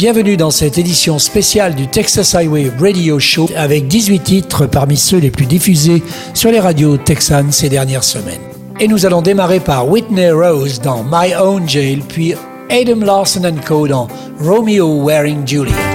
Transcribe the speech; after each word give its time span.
bienvenue 0.00 0.38
dans 0.38 0.50
cette 0.50 0.78
édition 0.78 1.18
spéciale 1.18 1.74
du 1.74 1.86
Texas 1.86 2.34
Highway 2.34 2.72
Radio 2.80 3.18
Show 3.18 3.50
avec 3.54 3.86
18 3.86 4.20
titres 4.20 4.64
parmi 4.64 4.96
ceux 4.96 5.18
les 5.18 5.30
plus 5.30 5.44
diffusés 5.44 6.02
sur 6.32 6.50
les 6.50 6.58
radios 6.58 6.96
texanes 6.96 7.52
ces 7.52 7.68
dernières 7.68 8.02
semaines. 8.02 8.40
Et 8.80 8.88
nous 8.88 9.04
allons 9.04 9.20
démarrer 9.20 9.60
par 9.60 9.86
Whitney 9.86 10.30
Rose 10.30 10.80
dans 10.80 11.04
My 11.04 11.34
Own 11.38 11.68
Jail, 11.68 12.00
puis 12.08 12.34
Adam 12.70 13.04
Larson 13.04 13.42
Co 13.68 13.88
dans 13.88 14.08
Romeo 14.42 15.04
Wearing 15.04 15.46
Juliet. 15.46 15.89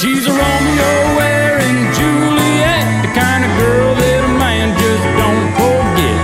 She's 0.00 0.26
a 0.26 0.30
Romeo 0.30 0.92
wearing 1.18 1.78
Juliet, 1.98 2.86
the 3.02 3.10
kind 3.18 3.42
of 3.42 3.50
girl 3.58 3.94
that 3.98 4.22
a 4.22 4.32
man 4.38 4.70
just 4.78 5.06
don't 5.18 5.50
forget. 5.58 6.22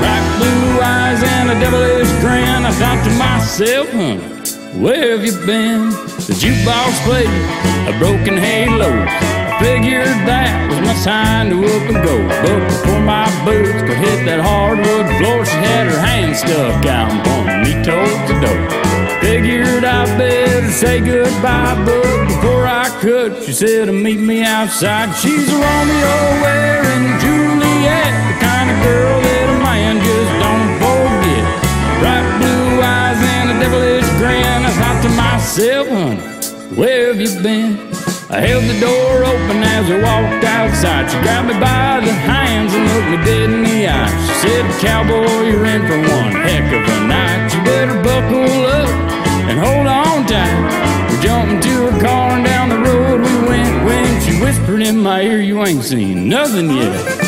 Bright 0.00 0.26
blue 0.36 0.68
eyes 0.84 1.20
and 1.24 1.46
a 1.48 1.56
devilish 1.56 2.12
grin. 2.20 2.68
I 2.68 2.72
thought 2.76 3.00
to 3.08 3.12
myself, 3.16 3.88
huh, 3.96 4.20
where 4.78 5.16
have 5.16 5.24
you 5.24 5.32
been? 5.46 5.88
The 6.28 6.36
jukebox 6.36 6.92
played 7.08 7.32
a 7.88 7.98
broken 7.98 8.36
halo. 8.36 8.92
I 8.92 9.56
figured 9.58 10.20
that 10.28 10.43
sign 10.94 11.50
to 11.50 11.58
up 11.64 11.82
and 11.90 12.00
go. 12.04 12.16
But 12.42 12.60
before 12.68 13.00
my 13.00 13.26
boots 13.44 13.82
could 13.82 13.98
hit 13.98 14.24
that 14.26 14.40
hardwood 14.40 15.06
floor, 15.18 15.44
she 15.44 15.56
had 15.56 15.86
her 15.90 16.00
hand 16.00 16.36
stuck 16.36 16.86
out 16.86 17.10
pointed 17.24 17.60
me 17.64 17.72
towards 17.84 18.24
the 18.28 18.36
door. 18.40 18.84
Figured 19.20 19.84
I 19.84 20.04
better 20.18 20.70
say 20.70 21.00
goodbye, 21.00 21.74
but 21.84 22.26
before 22.26 22.66
I 22.66 22.88
could, 23.00 23.42
she 23.42 23.52
said 23.52 23.86
to 23.86 23.92
meet 23.92 24.20
me 24.20 24.44
outside. 24.44 25.14
She's 25.16 25.48
a 25.48 25.56
Romeo 25.56 26.16
wearing 26.44 27.06
Juliet, 27.22 28.12
the 28.28 28.36
kind 28.44 28.68
of 28.70 28.76
girl 28.84 29.16
that 29.24 29.46
a 29.48 29.58
man 29.64 29.96
just 30.04 30.32
don't 30.44 30.70
forget. 30.82 31.44
Bright 32.00 32.28
blue 32.38 32.82
eyes 32.82 33.20
and 33.36 33.46
a 33.52 33.56
devilish 33.60 34.08
grin. 34.20 34.60
I 34.64 34.70
thought 34.76 35.00
to 35.02 35.10
myself, 35.16 35.88
honey, 35.88 36.76
where 36.76 37.08
have 37.08 37.20
you 37.20 37.42
been? 37.42 37.93
I 38.30 38.40
held 38.40 38.64
the 38.64 38.80
door 38.80 39.24
open 39.24 39.62
as 39.62 39.90
I 39.90 40.00
walked 40.00 40.44
outside. 40.44 41.10
She 41.10 41.18
grabbed 41.20 41.48
me 41.48 41.54
by 41.60 42.00
the 42.00 42.12
hands 42.12 42.72
and 42.72 42.84
looked 42.88 43.10
me 43.10 43.18
dead 43.24 43.50
in 43.50 43.62
the 43.62 43.88
eye. 43.88 44.08
She 44.26 44.48
said, 44.48 44.64
Cowboy, 44.80 45.50
you're 45.50 45.66
in 45.66 45.82
for 45.86 45.98
one 45.98 46.32
heck 46.32 46.72
of 46.72 46.82
a 46.82 47.06
night. 47.06 47.52
You 47.52 47.60
better 47.64 48.02
buckle 48.02 48.64
up 48.64 48.88
and 49.48 49.58
hold 49.60 49.86
on 49.86 50.26
tight. 50.26 51.10
We 51.10 51.22
jumped 51.22 51.66
into 51.66 51.90
her 51.90 52.00
car 52.00 52.30
and 52.30 52.44
down 52.44 52.68
the 52.70 52.78
road 52.78 53.20
we 53.20 53.48
went. 53.48 53.84
When 53.84 54.20
she 54.22 54.40
whispered 54.40 54.80
in 54.80 55.00
my 55.00 55.20
ear, 55.20 55.40
You 55.40 55.62
ain't 55.62 55.84
seen 55.84 56.28
nothing 56.28 56.70
yet. 56.70 57.23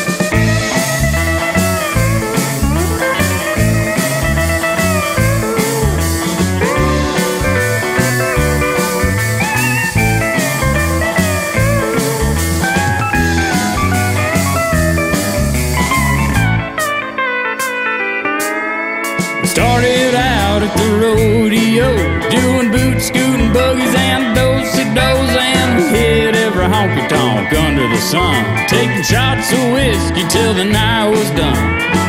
Rodeo, 20.97 21.89
doing 22.29 22.71
boot 22.71 22.99
scooting 23.01 23.53
buggies 23.53 23.93
and 23.95 24.35
dosey 24.35 24.83
dos, 24.95 25.29
and 25.37 25.79
hit 25.93 26.35
every 26.35 26.65
honky 26.65 27.07
tonk 27.07 27.53
under 27.53 27.87
the 27.87 28.01
sun, 28.01 28.43
taking 28.67 29.03
shots 29.03 29.51
of 29.53 29.61
whiskey 29.73 30.27
till 30.29 30.53
the 30.53 30.65
night 30.65 31.09
was 31.09 31.29
done. 31.31 31.57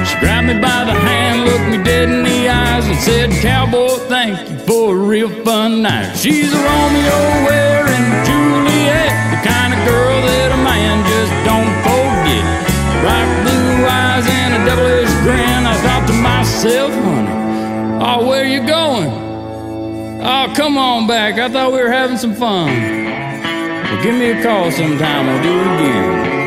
She 0.06 0.16
grabbed 0.20 0.46
me 0.48 0.54
by 0.54 0.84
the 0.84 0.94
hand, 0.94 1.44
looked 1.44 1.68
me 1.68 1.82
dead 1.84 2.08
in 2.08 2.22
the 2.24 2.48
eyes, 2.48 2.86
and 2.86 2.98
said, 2.98 3.30
Cowboy, 3.42 3.98
thank 4.08 4.48
you 4.48 4.58
for 4.66 4.96
a 4.96 4.98
real 4.98 5.28
fun 5.44 5.82
night. 5.82 6.16
She's 6.16 6.52
a 6.52 6.56
Romeo 6.56 7.18
wearing 7.44 8.06
Juliet, 8.24 9.12
the 9.32 9.40
kind 9.44 9.74
of 9.74 9.80
girl 9.86 10.16
that 10.28 10.50
a 10.52 10.60
man 10.64 11.04
just 11.12 11.34
don't 11.44 11.74
forget. 11.84 12.44
Bright 13.04 13.30
blue 13.44 13.86
eyes 13.86 14.26
and 14.26 14.50
a 14.56 14.60
devilish 14.64 15.12
grin. 15.22 15.62
I 15.66 15.74
thought 15.84 16.06
to 16.08 16.14
myself, 16.14 16.92
honey, 17.04 17.37
oh, 18.00 18.26
where 18.26 18.44
you 18.44 18.66
going? 18.66 19.08
Oh, 20.20 20.52
come 20.56 20.76
on 20.76 21.06
back. 21.06 21.38
I 21.38 21.48
thought 21.48 21.72
we 21.72 21.78
were 21.78 21.90
having 21.90 22.16
some 22.16 22.34
fun. 22.34 22.66
Well, 22.68 24.02
give 24.02 24.14
me 24.14 24.30
a 24.30 24.42
call 24.42 24.70
sometime. 24.70 25.26
We'll 25.26 25.42
do 25.42 25.60
it 25.60 25.66
again. 25.66 26.38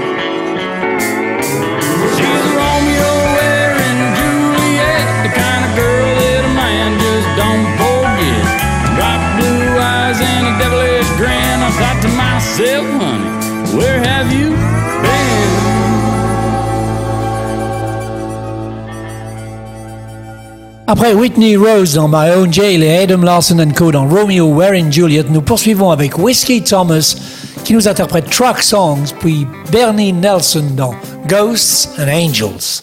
She's 2.18 2.51
Après 20.92 21.14
Whitney 21.14 21.56
Rose 21.56 21.94
dans 21.94 22.10
My 22.10 22.32
Own 22.36 22.52
Jail 22.52 22.84
et 22.84 22.98
Adam 22.98 23.22
Larson 23.24 23.66
Co 23.74 23.94
dans 23.94 24.06
Romeo 24.10 24.54
Wearing 24.54 24.92
Juliet, 24.92 25.24
nous 25.30 25.42
poursuivons 25.42 25.90
avec 25.90 26.18
Whiskey 26.18 26.60
Thomas 26.60 27.16
qui 27.64 27.74
nous 27.74 27.88
interprète 27.88 28.30
Truck 28.30 28.62
Songs, 28.62 29.14
puis 29.22 29.48
Bernie 29.72 30.12
Nelson 30.12 30.66
dans 30.76 30.94
Ghosts 31.30 31.92
and 31.98 32.10
Angels. 32.10 32.82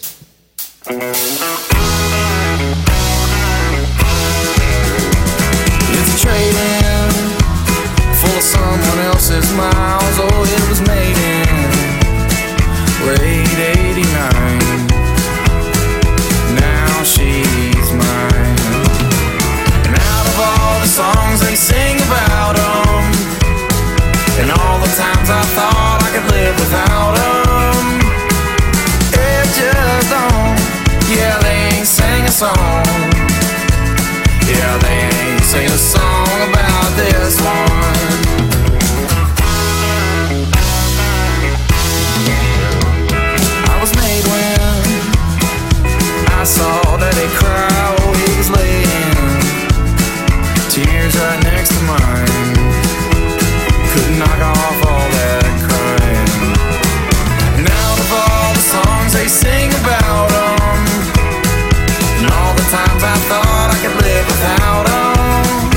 It 29.11 29.45
just 29.57 30.09
don't. 30.09 30.59
Yeah, 31.09 31.37
they 31.39 31.77
ain't 31.77 31.87
sing 31.87 32.23
a 32.25 32.31
song. 32.31 32.85
Yeah, 34.47 34.77
they 34.83 35.09
ain't 35.09 35.43
sing 35.43 35.67
a 35.67 35.77
song 35.77 36.49
about 36.49 36.89
this 36.95 37.41
one. 37.41 37.69
I 43.71 43.81
was 43.81 43.91
made 43.95 44.25
when 44.31 44.59
I 46.33 46.43
saw 46.43 46.97
that 46.97 47.15
he 47.15 47.27
cry. 47.37 47.98
sing 59.29 59.69
about 59.81 60.27
them. 60.33 60.81
And 62.17 62.25
all 62.33 62.53
the 62.57 62.65
times 62.73 63.01
I 63.03 63.15
thought 63.29 63.69
I 63.69 63.77
could 63.77 63.95
live 64.01 64.25
without 64.25 64.83
them. 64.89 65.69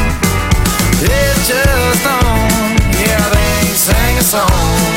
It 1.05 1.37
just 1.45 2.01
don't. 2.01 2.81
Yeah, 2.97 3.25
they 3.35 3.49
ain't 3.61 3.77
sang 3.77 4.17
a 4.17 4.25
song. 4.25 4.89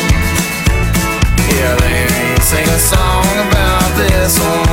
Yeah, 1.51 1.75
they 1.83 2.07
ain't 2.07 2.43
sing 2.43 2.67
a 2.67 2.79
song 2.79 3.27
about 3.47 3.89
this 3.99 4.39
one. 4.39 4.64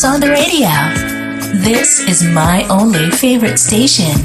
Songs 0.00 0.14
on 0.14 0.20
the 0.20 0.30
radio. 0.30 0.68
This 1.62 2.00
is 2.00 2.22
my 2.22 2.66
only 2.68 3.10
favorite 3.10 3.58
station. 3.58 4.16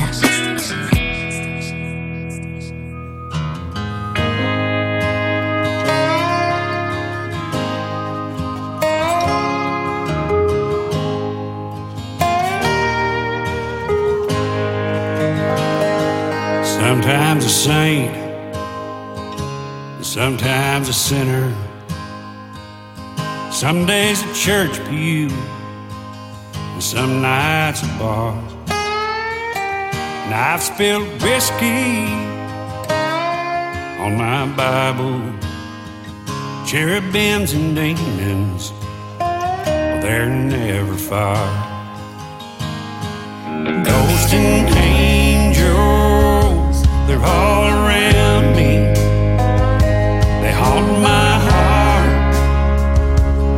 Sometimes 16.63 17.46
a 17.46 17.50
saint, 17.50 18.15
sometimes 20.05 20.89
a 20.89 20.94
sinner. 20.94 21.53
Some 23.51 23.86
days 23.86 24.22
a 24.22 24.34
church 24.34 24.77
pew, 24.89 25.29
and 26.75 26.84
some 26.84 27.22
nights 27.22 27.84
a 27.84 27.88
bar. 27.98 28.34
And 30.25 30.34
I've 30.34 30.62
spilled 30.62 31.08
whiskey 31.22 32.03
on 34.03 34.17
my 34.17 34.46
Bible, 34.58 35.22
cherubims 36.67 37.53
and 37.53 37.77
demons, 37.77 38.74
well, 39.20 40.01
they're 40.01 40.29
never 40.29 40.96
far. 40.96 41.48
Ghosts 43.86 44.34
and 44.34 44.67
angels, 44.75 45.55
they're 47.08 47.24
all 47.24 47.67
around 47.67 48.53
me. 48.58 48.91
They 50.41 50.51
haunt 50.51 50.89
my 51.01 51.39
heart 51.48 52.36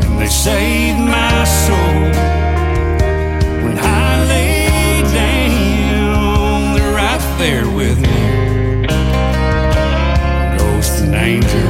and 0.06 0.22
they 0.22 0.28
save 0.28 1.00
my 1.00 1.44
soul. 1.46 2.27
Ghosts 11.28 11.67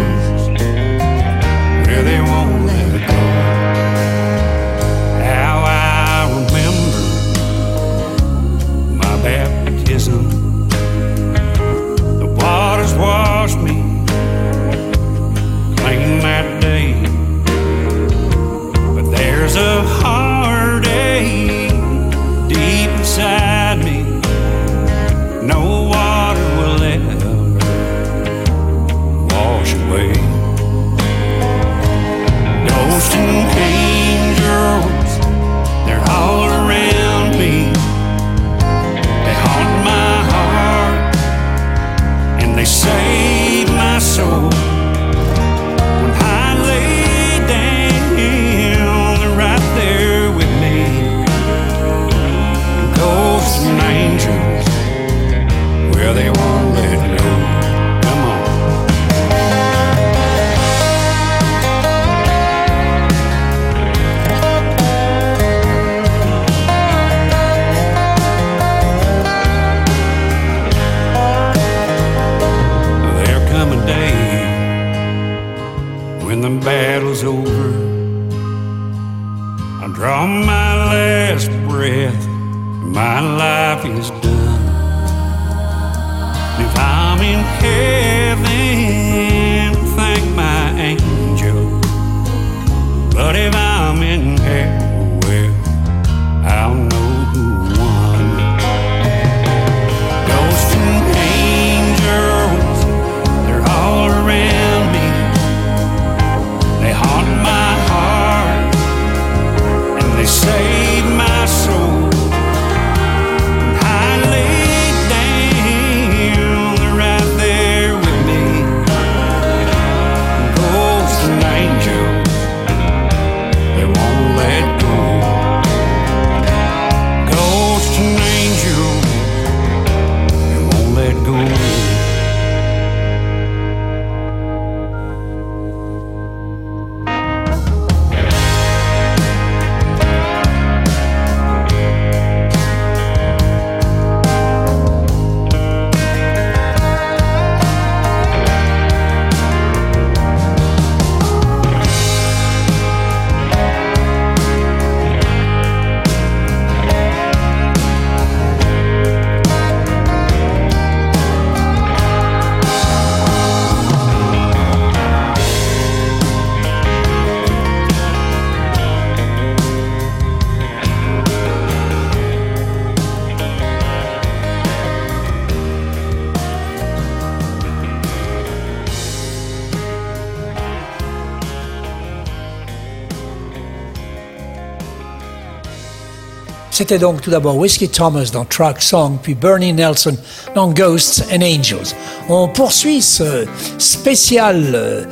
C'était 186.78 187.00
donc 187.00 187.22
tout 187.22 187.32
d'abord 187.32 187.58
Whiskey 187.58 187.88
Thomas 187.88 188.30
dans 188.32 188.46
Track 188.46 188.84
Song, 188.84 189.18
puis 189.20 189.34
Bernie 189.34 189.74
Nelson 189.74 190.16
dans 190.54 190.68
Ghosts 190.68 191.26
and 191.34 191.42
Angels. 191.42 191.96
On 192.30 192.48
poursuit 192.48 193.02
ce 193.02 193.48
spécial 193.80 194.74
euh, 194.76 195.04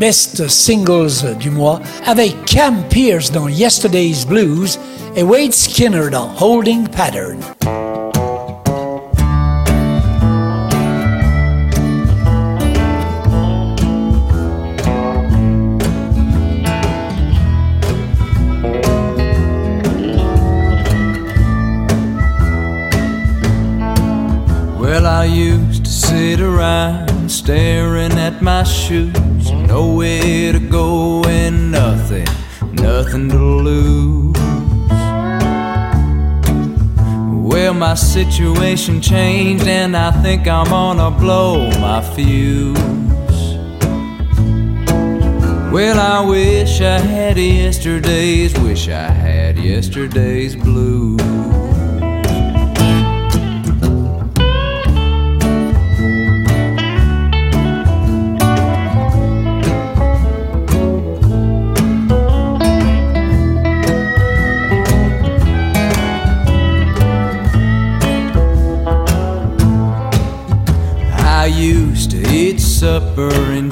Best 0.00 0.48
Singles 0.48 1.36
du 1.38 1.50
mois 1.50 1.80
avec 2.06 2.44
Cam 2.46 2.82
Pierce 2.90 3.30
dans 3.30 3.46
Yesterday's 3.46 4.26
Blues 4.26 4.80
et 5.14 5.22
Wade 5.22 5.52
Skinner 5.52 6.10
dans 6.10 6.28
Holding 6.40 6.88
Pattern. 6.88 7.38
Staring 27.42 28.12
at 28.12 28.40
my 28.40 28.62
shoes, 28.62 29.50
nowhere 29.50 30.52
to 30.52 30.60
go 30.60 31.24
and 31.24 31.72
nothing, 31.72 32.24
nothing 32.74 33.28
to 33.28 33.36
lose. 33.36 34.36
Well, 37.50 37.74
my 37.74 37.94
situation 37.94 39.00
changed, 39.00 39.66
and 39.66 39.96
I 39.96 40.12
think 40.22 40.46
I'm 40.46 40.68
gonna 40.68 41.10
blow 41.10 41.68
my 41.80 42.00
fuse. 42.14 42.78
Well, 45.72 45.98
I 45.98 46.24
wish 46.24 46.80
I 46.80 47.00
had 47.00 47.38
yesterday's, 47.38 48.56
wish 48.60 48.88
I 48.88 49.10
had 49.10 49.58
yesterday's 49.58 50.54
blues. 50.54 51.51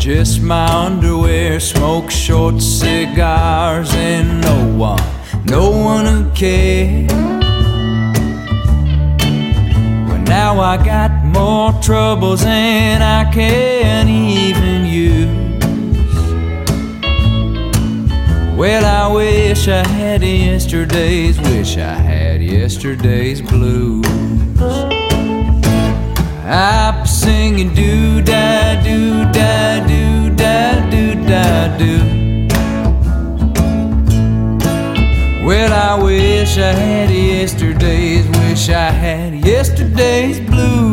Just 0.01 0.41
my 0.41 0.67
underwear, 0.87 1.61
smoke 1.61 2.11
short 2.11 2.63
cigars, 2.63 3.93
and 3.93 4.41
no 4.41 4.75
one, 4.75 5.03
no 5.45 5.71
one 5.71 6.07
who 6.07 6.31
cared. 6.31 7.11
Well, 10.09 10.23
now 10.23 10.59
I 10.59 10.83
got 10.83 11.23
more 11.23 11.75
troubles 11.83 12.45
than 12.45 13.03
I 13.03 13.31
can 13.31 14.09
even 14.09 14.87
use. 14.87 15.29
Well, 18.57 18.85
I 18.87 19.15
wish 19.15 19.69
I 19.69 19.87
had 19.87 20.23
yesterday's, 20.23 21.39
wish 21.41 21.77
I 21.77 21.93
had 21.93 22.43
yesterday's 22.43 23.43
blues. 23.43 24.07
I'm 26.47 27.07
singing 27.07 27.73
do 27.75 28.23
da 28.23 28.83
do 28.83 29.25
da 29.31 29.70
da 31.61 31.77
do. 31.77 31.99
Well, 35.45 35.73
I 35.73 36.03
wish 36.03 36.59
I 36.59 36.73
had 36.73 37.11
yesterday's, 37.11 38.27
wish 38.29 38.69
I 38.69 38.91
had 38.91 39.35
yesterday's 39.45 40.41
blues. 40.41 40.90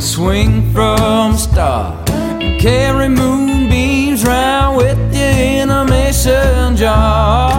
Swing, 0.00 0.72
from 0.72 1.32
the 1.32 1.38
start. 1.38 2.10
And 2.10 2.60
carry 2.60 3.08
moonbeams 3.08 4.24
round 4.24 4.76
with 4.76 4.98
you 5.14 5.20
in 5.22 5.70
a 5.70 5.84
mason 5.84 6.76
jar. 6.76 7.50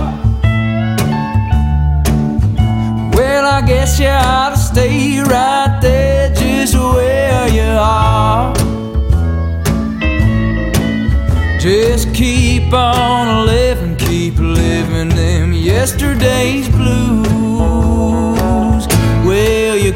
Well, 3.14 3.46
I 3.46 3.62
guess 3.66 4.00
you 4.00 4.08
ought 4.08 4.52
to 4.52 4.58
stay 4.58 5.20
right 5.20 5.80
there 5.82 6.34
just 6.34 6.76
where 6.76 7.48
you 7.50 7.62
are. 7.62 8.54
Just 11.60 12.14
keep 12.14 12.72
on 12.72 13.46
living, 13.46 13.98
keep 13.98 14.38
living 14.38 15.10
them 15.10 15.52
yesterday's 15.52 16.70
blues. 16.70 17.49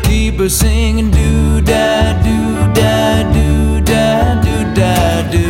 Well, 0.04 0.12
you 0.12 0.32
keep 0.32 0.40
a 0.40 0.50
singing 0.50 1.12
do 1.12 1.62
da 1.62 2.14
do 2.24 2.74
da 2.74 3.24
do 3.32 3.82
da 3.82 4.42
do 4.42 4.74
da 4.74 5.30
do. 5.32 5.48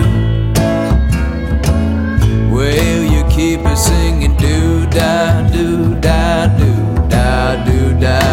Well, 2.54 3.04
you 3.04 3.24
keep 3.30 3.66
a 3.66 3.76
singing 3.76 4.36
do 4.38 4.86
da 4.88 5.42
do 5.50 5.96
da 6.00 6.48
do 6.58 6.74
da 7.10 7.66
do 7.66 7.94
da 8.00 8.33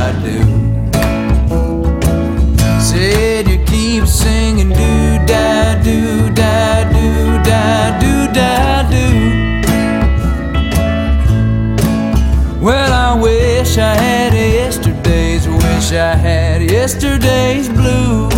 yesterday's 16.81 17.69
blues. 17.69 18.33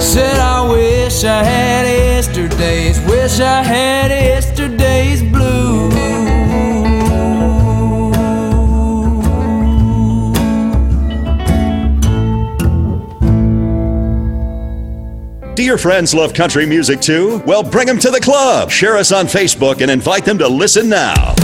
Said 0.00 0.38
I 0.38 0.70
wish 0.70 1.24
I 1.24 1.42
had 1.42 1.84
yesterday's, 1.84 3.00
wish 3.00 3.40
I 3.40 3.64
had 3.64 4.12
yesterday's 4.12 5.20
blues. 5.20 5.94
Do 15.56 15.64
your 15.64 15.76
friends 15.76 16.14
love 16.14 16.34
country 16.34 16.66
music 16.66 17.00
too? 17.00 17.42
Well, 17.44 17.64
bring 17.64 17.88
them 17.88 17.98
to 17.98 18.10
the 18.12 18.20
club. 18.20 18.70
Share 18.70 18.96
us 18.96 19.10
on 19.10 19.26
Facebook 19.26 19.80
and 19.80 19.90
invite 19.90 20.24
them 20.24 20.38
to 20.38 20.46
listen 20.46 20.88
now. 20.88 21.34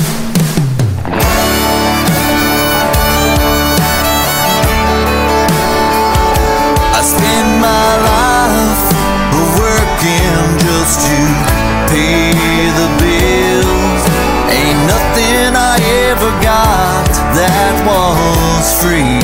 Was 18.65 18.73
free. 18.83 19.21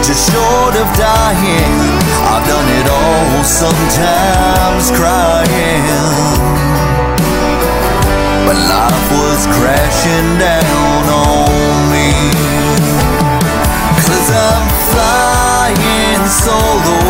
Just 0.00 0.32
short 0.32 0.74
of 0.80 0.88
dying, 0.96 1.74
I've 2.32 2.46
done 2.48 2.68
it 2.80 2.86
all, 2.88 3.44
sometimes 3.44 4.84
crying. 4.96 5.84
But 8.46 8.56
life 8.74 9.08
was 9.12 9.40
crashing 9.56 10.30
down 10.40 11.04
on 11.28 11.76
me. 11.92 12.08
Cause 14.08 14.28
I'm 14.48 14.66
flying 14.92 16.22
solo 16.44 17.00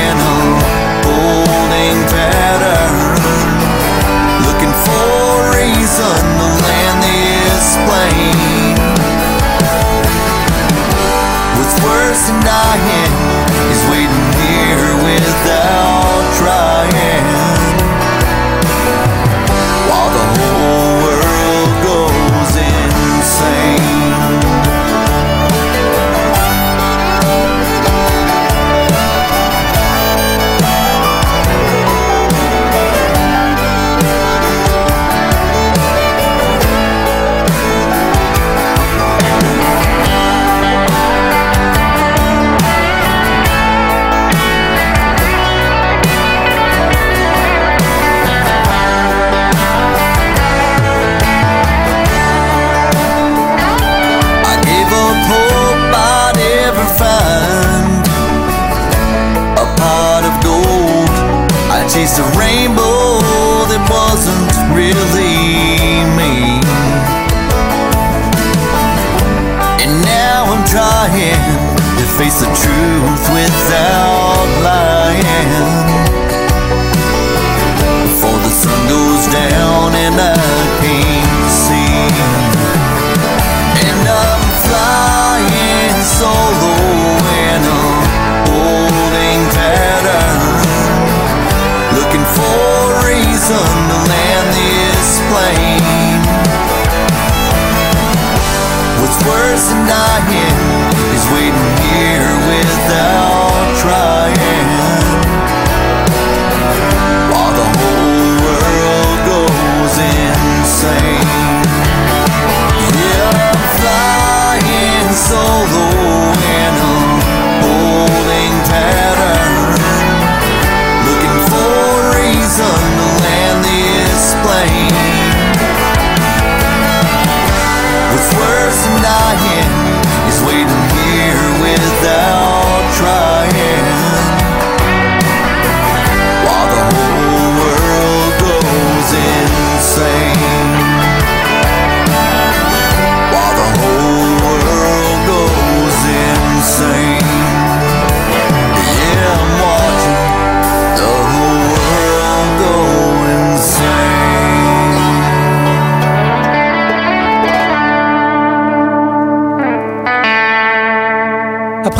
in 0.00 0.16
a 0.32 0.40
holding 1.04 1.98
pattern. 2.14 2.96
Looking 4.48 4.74
for 4.84 5.04
a 5.36 5.52
reason 5.60 6.16
to 6.40 6.48
land 6.64 6.98
this 7.04 7.76
plane. 7.84 8.43
Dying 12.24 13.12
is 13.70 13.84
waiting 13.90 14.32
here 14.40 14.96
without 15.04 15.93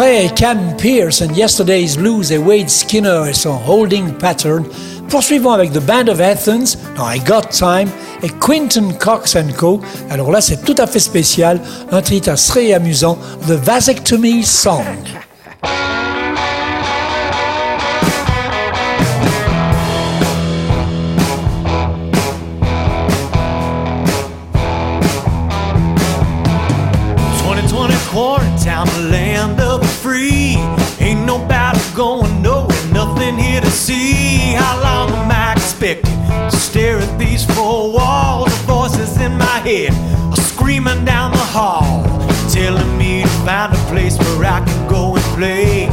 Après 0.05 0.29
Cam 0.37 0.77
Pierce 0.77 1.23
and 1.23 1.33
Yesterday's 1.35 1.97
Blues 1.97 2.31
et 2.31 2.37
Wade 2.37 2.69
Skinner 2.69 3.23
et 3.27 3.33
son 3.33 3.59
Holding 3.67 4.13
Pattern, 4.13 4.63
poursuivons 5.09 5.53
avec 5.53 5.73
The 5.73 5.79
Band 5.79 6.09
of 6.09 6.21
Athens 6.21 6.77
dans 6.95 7.11
I 7.11 7.19
Got 7.21 7.49
Time 7.51 7.89
et 8.23 8.29
Quinton 8.29 8.93
Cox 8.99 9.35
Co. 9.57 9.81
Alors 10.11 10.31
là, 10.31 10.43
c'est 10.43 10.63
tout 10.63 10.75
à 10.77 10.87
fait 10.87 10.99
spécial, 10.99 11.59
un 11.91 12.03
titre 12.03 12.35
très 12.35 12.75
amusant, 12.75 13.17
The 13.49 13.53
Vasectomy 13.53 14.43
Song. 14.43 14.85
see 33.95 34.55
how 34.55 34.75
long 34.83 35.11
am 35.11 35.31
I 35.31 35.53
expecting 35.53 36.19
to 36.51 36.57
stare 36.57 36.99
at 36.99 37.19
these 37.19 37.45
four 37.55 37.93
walls? 37.93 38.47
The 38.47 38.67
voices 38.67 39.21
in 39.21 39.33
my 39.39 39.59
head 39.69 39.93
are 40.33 40.45
screaming 40.53 41.05
down 41.05 41.33
the 41.33 41.49
hall, 41.57 42.03
telling 42.51 42.99
me 42.99 43.23
to 43.23 43.29
find 43.47 43.73
a 43.73 43.83
place 43.93 44.17
where 44.19 44.45
I 44.57 44.61
can 44.65 44.89
go 44.89 45.17
and 45.17 45.25
play. 45.37 45.84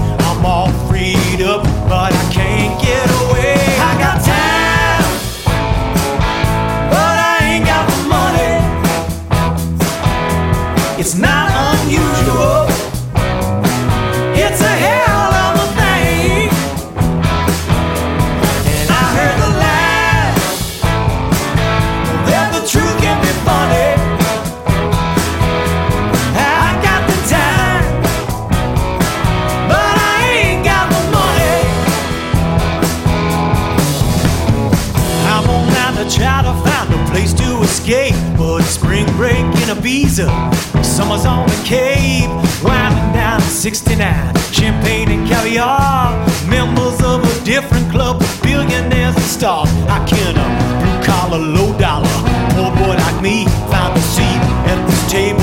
freezer. 40.11 40.83
Summer's 40.83 41.25
on 41.25 41.47
the 41.47 41.61
Cape, 41.63 42.29
winding 42.63 43.13
down 43.13 43.39
to 43.39 43.47
69. 43.47 44.35
Champagne 44.51 45.09
and 45.09 45.27
caviar, 45.27 46.11
members 46.47 47.01
of 47.03 47.23
a 47.23 47.45
different 47.45 47.89
club, 47.91 48.21
billionaires 48.43 49.15
and 49.15 49.25
stars. 49.25 49.69
I 49.87 50.05
can 50.05 50.35
a 50.35 50.47
blue 50.79 51.05
collar, 51.05 51.39
low 51.39 51.77
dollar, 51.79 52.17
poor 52.53 52.71
boy 52.75 52.95
like 52.95 53.21
me, 53.21 53.45
find 53.71 53.97
a 53.97 54.01
seat 54.01 54.41
at 54.71 54.85
this 54.87 55.11
table 55.11 55.40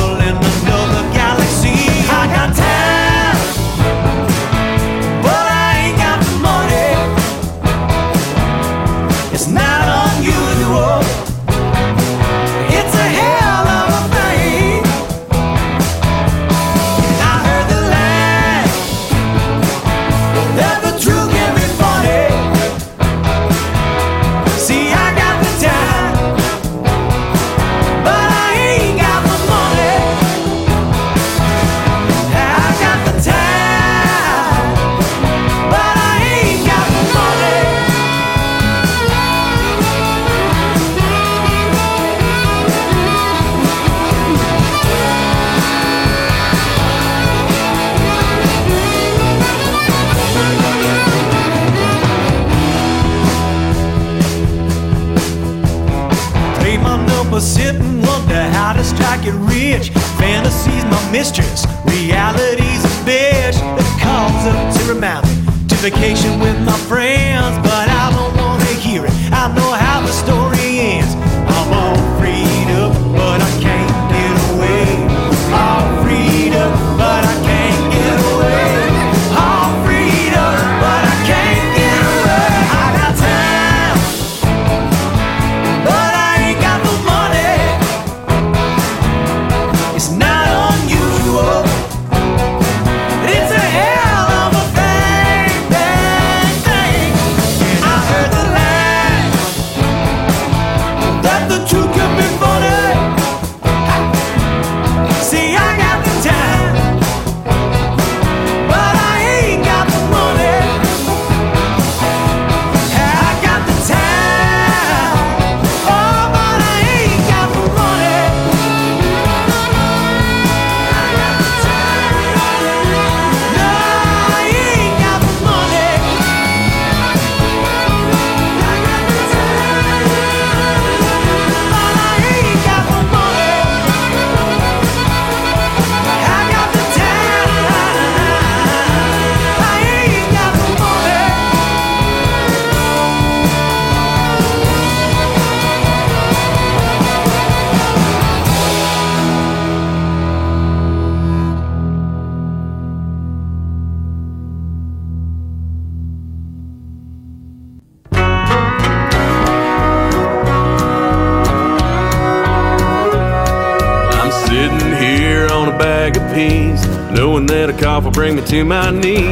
to 168.59 168.65
my 168.65 168.91
knees, 168.91 169.28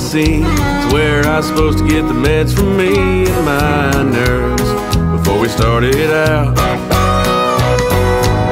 pharmacy. 0.00 0.42
It's 0.42 0.92
where 0.92 1.26
I 1.26 1.38
was 1.38 1.46
supposed 1.46 1.78
to 1.78 1.86
get 1.86 2.02
the 2.02 2.14
meds 2.14 2.54
for 2.54 2.64
me 2.64 3.26
and 3.28 3.44
my 3.44 4.02
nerves 4.02 4.62
before 5.16 5.40
we 5.40 5.48
started 5.48 6.10
out. 6.10 6.56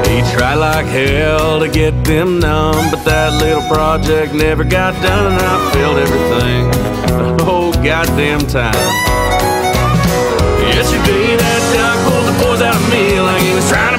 He 0.07 0.21
tried 0.37 0.55
like 0.55 0.85
hell 0.85 1.59
to 1.59 1.67
get 1.67 2.03
them 2.03 2.39
numb, 2.39 2.91
but 2.91 3.03
that 3.05 3.33
little 3.41 3.67
project 3.67 4.33
never 4.33 4.63
got 4.63 4.93
done, 5.01 5.33
and 5.33 5.41
I 5.41 5.71
failed 5.71 5.97
everything 5.97 7.37
the 7.37 7.43
whole 7.43 7.73
goddamn 7.73 8.41
time. 8.41 8.73
Yesterday, 10.69 11.35
that 11.35 11.61
doc 11.73 11.97
pulled 12.05 12.27
the 12.29 12.35
boys 12.43 12.61
out 12.61 12.75
of 12.75 12.89
me 12.89 13.19
like 13.19 13.41
he 13.41 13.53
was 13.53 13.67
trying 13.69 13.97
to 13.97 13.98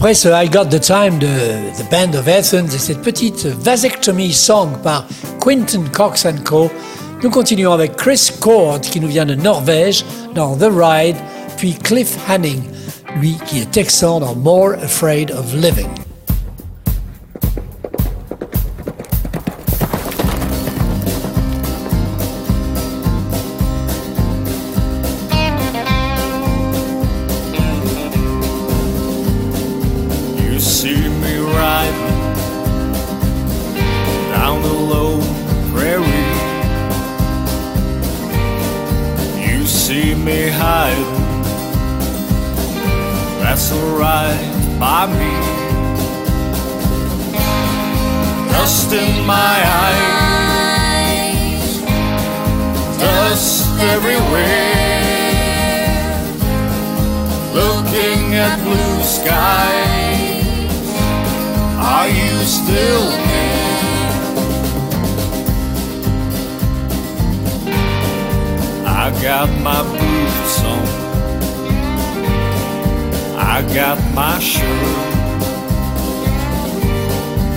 Après 0.00 0.14
ce 0.14 0.30
I 0.30 0.48
Got 0.48 0.70
the 0.70 0.80
Time 0.80 1.18
de 1.18 1.26
The 1.76 1.90
Band 1.90 2.18
of 2.18 2.26
Athens 2.26 2.74
et 2.74 2.78
cette 2.78 3.02
petite 3.02 3.44
vasectomy 3.44 4.32
song 4.32 4.70
par 4.82 5.06
Quinton 5.42 5.84
Cox 5.92 6.26
Co, 6.42 6.70
nous 7.22 7.28
continuons 7.28 7.72
avec 7.72 7.96
Chris 7.96 8.30
Cord 8.40 8.80
qui 8.80 8.98
nous 8.98 9.08
vient 9.08 9.26
de 9.26 9.34
Norvège 9.34 10.06
dans 10.34 10.56
The 10.56 10.70
Ride, 10.72 11.16
puis 11.58 11.74
Cliff 11.74 12.16
Hanning, 12.30 12.62
lui 13.20 13.36
qui 13.44 13.60
est 13.60 13.70
texan 13.70 14.20
dans 14.20 14.34
More 14.34 14.72
Afraid 14.82 15.32
of 15.32 15.52
Living. 15.52 15.99
That's 43.50 43.72
alright 43.72 44.78
by 44.78 45.06
me. 45.06 45.34
Dust 48.48 48.92
in 48.92 49.26
my 49.26 49.56
eyes, 49.90 51.80
dust 53.00 53.66
everywhere. 53.80 55.02
Looking 57.52 58.34
at 58.36 58.56
blue 58.62 59.02
skies, 59.02 60.86
are 61.76 62.08
you 62.08 62.44
still 62.44 63.10
there? 63.10 63.80
I 68.86 69.10
got 69.20 69.50
my 69.60 69.82
boots 69.82 70.62
on, 70.62 71.09
I 73.52 73.62
got 73.74 73.98
my 74.14 74.38
shirt, 74.38 74.62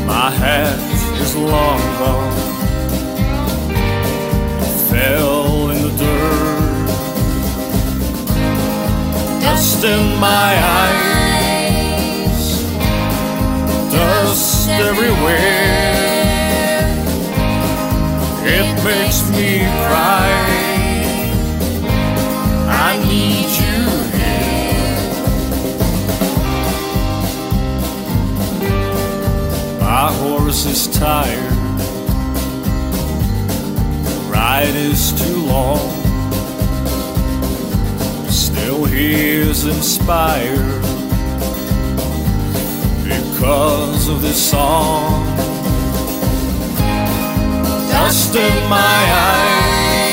my 0.08 0.32
hat 0.32 0.80
is 1.22 1.36
long 1.36 1.82
gone, 2.00 2.34
fell 4.90 5.70
in 5.70 5.82
the 5.84 5.92
dirt. 6.02 6.88
Dust 9.44 9.84
in 9.86 10.04
my 10.20 10.52
eyes, 10.82 12.48
dust 13.94 14.70
everywhere. 14.70 15.94
It 18.58 18.68
makes 18.84 19.20
me 19.30 19.60
cry. 19.86 20.32
I 22.68 22.98
need 23.08 23.50
you 23.62 23.83
My 30.04 30.12
horse 30.12 30.66
is 30.66 30.88
tired. 31.00 31.54
The 34.04 34.16
ride 34.30 34.76
is 34.76 35.14
too 35.14 35.46
long 35.46 35.80
still 38.28 38.84
he 38.84 39.14
is 39.14 39.66
inspired 39.66 40.82
because 43.06 44.10
of 44.10 44.22
this 44.22 44.50
song. 44.52 45.26
Dust 47.90 48.36
in 48.36 48.70
my 48.70 49.04
eyes, 49.32 50.04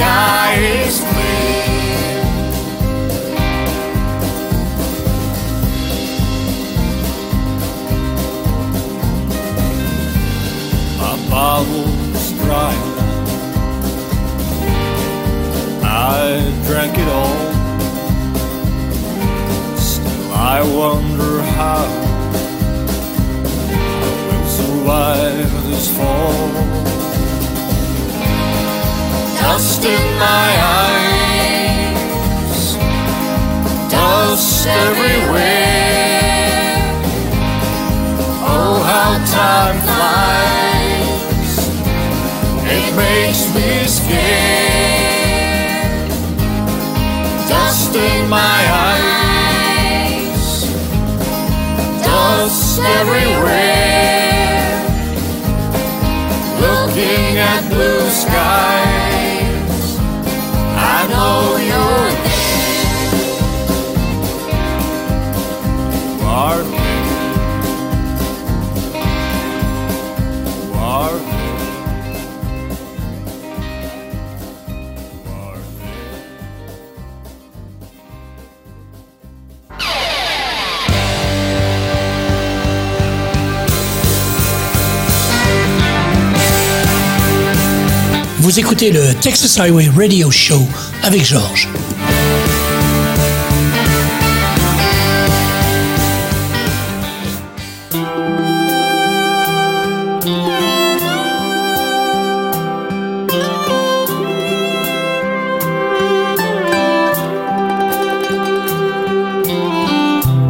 Sky 0.00 0.54
is 0.54 1.00
clear. 1.00 1.60
Bottle's 11.28 12.32
dry. 12.40 12.74
I 15.84 16.40
drank 16.66 16.96
it 16.96 17.08
all. 17.08 17.36
Still, 19.76 20.32
I 20.32 20.62
wonder 20.62 21.42
how 21.42 21.84
I 23.68 24.24
will 24.26 24.48
survive 24.48 25.52
this 25.68 25.86
fall. 25.94 26.99
Dust 29.40 29.84
in 29.84 30.18
my 30.18 30.50
eyes, 30.84 32.62
dust 33.90 34.66
everywhere. 34.66 35.80
Oh, 38.52 38.76
how 38.90 39.12
time 39.38 39.78
flies, 39.88 41.54
it 42.76 42.88
makes 43.04 43.42
me 43.54 43.70
scared. 43.98 45.30
Dust 47.48 47.94
in 47.96 48.28
my 48.28 48.60
eyes, 48.88 50.46
dust 52.04 52.80
everywhere. 52.98 53.88
Looking 56.60 57.38
at 57.38 57.62
blue 57.70 58.04
skies, 58.10 59.09
know 61.20 61.56
you're 61.70 62.10
there. 62.26 63.10
You 66.16 66.26
are 66.26 66.62
there. 66.62 67.00
You 70.64 70.74
are 70.92 71.18
there. 71.30 71.50
You 75.10 75.30
are 75.30 75.60
there. 75.78 76.10
Vous 88.38 88.58
écoutez 88.58 88.90
le 88.90 89.14
Texas 89.20 89.58
Highway 89.58 89.88
Radio 89.94 90.30
Show 90.30 90.62
avec 91.02 91.24
Georges. 91.24 91.68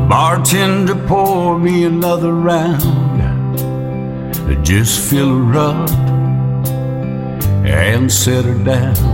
Bartender, 0.08 0.94
pour 1.06 1.58
me 1.58 1.84
another 1.84 2.32
round. 2.32 3.00
Just 4.64 5.00
fill 5.00 5.46
her 5.46 5.56
up 5.56 5.90
and 7.64 8.10
set 8.10 8.44
her 8.44 8.54
down. 8.64 9.09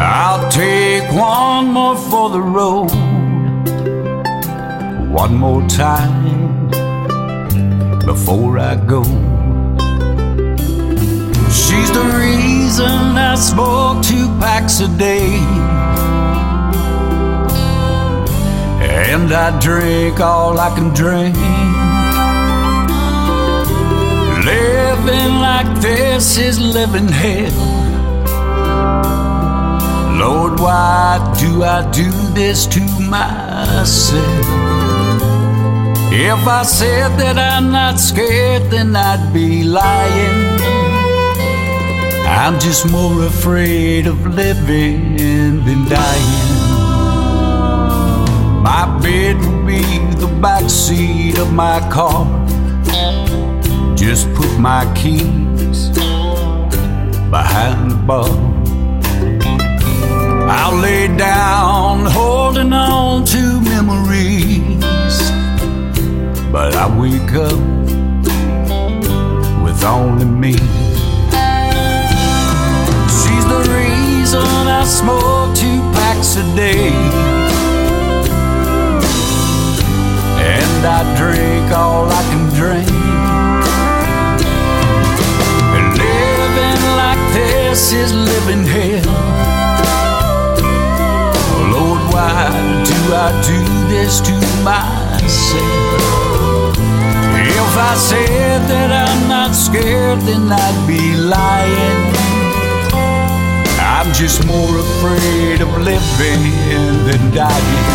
I'll 0.00 0.48
take 0.48 1.10
one 1.12 1.72
more 1.72 1.96
for 1.96 2.30
the 2.30 2.40
road. 2.40 2.92
One 5.10 5.34
more 5.34 5.66
time 5.66 6.68
before 8.06 8.60
I 8.60 8.76
go. 8.76 9.02
She's 11.50 11.90
the 11.90 12.06
reason 12.16 13.16
I 13.30 13.34
smoke 13.34 14.04
two 14.04 14.28
packs 14.38 14.78
a 14.78 14.88
day. 14.96 15.34
And 19.10 19.32
I 19.32 19.58
drink 19.58 20.20
all 20.20 20.60
I 20.60 20.72
can 20.76 20.94
drink. 20.94 21.36
Living 24.44 25.34
like 25.40 25.80
this 25.80 26.38
is 26.38 26.60
living 26.60 27.08
hell. 27.08 27.77
Lord, 30.18 30.58
why 30.58 31.34
do 31.38 31.62
I 31.62 31.88
do 31.92 32.10
this 32.34 32.66
to 32.66 32.80
myself? 33.08 34.46
If 36.10 36.48
I 36.48 36.64
said 36.64 37.16
that 37.20 37.38
I'm 37.38 37.70
not 37.70 38.00
scared, 38.00 38.68
then 38.68 38.96
I'd 38.96 39.32
be 39.32 39.62
lying. 39.62 40.58
I'm 42.26 42.58
just 42.58 42.90
more 42.90 43.26
afraid 43.26 44.08
of 44.08 44.26
living 44.26 45.16
than 45.16 45.88
dying. 45.88 46.58
My 48.60 48.98
bed 49.00 49.36
will 49.36 49.64
be 49.64 49.82
the 50.16 50.26
back 50.42 50.68
seat 50.68 51.38
of 51.38 51.52
my 51.52 51.78
car. 51.92 52.26
Just 53.96 54.32
put 54.34 54.58
my 54.58 54.82
keys 54.96 55.90
behind 57.30 57.92
the 57.92 57.96
bar. 58.04 58.47
I'll 60.50 60.76
lay 60.76 61.08
down 61.08 62.06
holding 62.06 62.72
on 62.72 63.24
to 63.26 63.60
memories. 63.60 65.18
But 66.50 66.74
I 66.74 66.86
wake 66.98 67.32
up 67.34 67.60
with 69.62 69.84
only 69.84 70.24
me. 70.24 70.54
She's 73.18 73.46
the 73.52 73.62
reason 73.76 74.46
I 74.80 74.84
smoke 74.86 75.54
two 75.54 75.80
packs 75.92 76.36
a 76.36 76.44
day. 76.56 76.92
And 80.40 80.86
I 80.86 81.00
drink 81.18 81.70
all 81.76 82.08
I 82.08 82.22
can 82.30 82.44
drink. 82.54 82.88
And 85.76 85.88
living 85.98 86.82
like 86.96 87.22
this 87.34 87.92
is 87.92 88.14
living 88.14 88.64
hell. 88.64 89.28
Why 92.28 92.44
do 92.84 92.98
I 93.14 93.32
do 93.40 93.58
this 93.88 94.20
to 94.20 94.32
myself? 94.62 95.96
If 97.40 97.72
I 97.90 97.94
said 97.96 98.68
that 98.68 98.90
I'm 98.92 99.28
not 99.28 99.54
scared, 99.54 100.20
then 100.28 100.52
I'd 100.52 100.86
be 100.86 101.16
lying. 101.16 102.00
I'm 103.80 104.12
just 104.12 104.46
more 104.46 104.76
afraid 104.76 105.62
of 105.62 105.70
living 105.80 106.42
than 107.08 107.22
dying. 107.32 107.86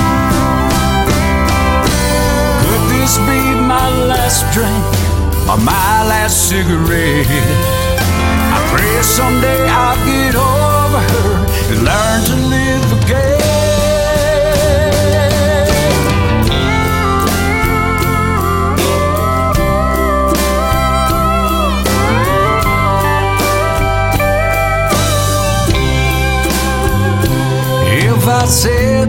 Could 2.65 2.83
this 2.89 3.21
be 3.29 3.41
my 3.61 3.87
last 4.09 4.49
drink 4.49 4.83
or 5.45 5.61
my 5.61 5.93
last 6.09 6.49
cigarette? 6.49 7.27
I 8.57 8.59
pray 8.73 8.97
someday 9.03 9.62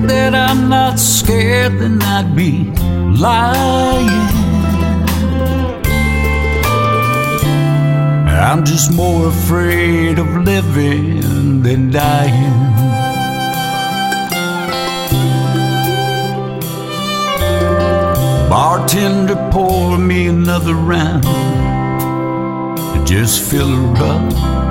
that 0.08 0.34
I'm 0.34 0.68
not 0.68 0.98
scared, 0.98 1.78
then 1.78 2.02
I'd 2.02 2.34
be 2.34 2.64
lying. 3.18 4.44
I'm 8.28 8.64
just 8.64 8.92
more 8.92 9.28
afraid 9.28 10.18
of 10.18 10.28
living 10.36 11.62
than 11.62 11.90
dying. 11.90 12.74
Bartender, 18.50 19.48
pour 19.50 19.98
me 19.98 20.28
another 20.28 20.74
round. 20.74 21.24
Just 23.06 23.50
fill 23.50 23.68
her 23.68 24.04
up. 24.04 24.63